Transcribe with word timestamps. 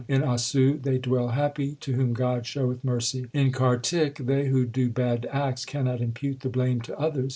In 0.07 0.23
Assu 0.23 0.81
they 0.81 0.97
dwell 0.97 1.27
happy 1.27 1.75
to 1.81 1.93
whom 1.93 2.13
God 2.13 2.47
showeth 2.47 2.83
mercy. 2.83 3.27
In 3.33 3.51
Kartik 3.51 4.15
they 4.25 4.47
who 4.47 4.65
do 4.65 4.89
bad 4.89 5.27
acts 5.31 5.63
cannot 5.63 6.01
impute 6.01 6.39
the 6.39 6.49
blame 6.49 6.81
to 6.81 6.97
others. 6.97 7.29